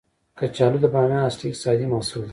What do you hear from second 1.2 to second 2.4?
اصلي اقتصادي محصول دی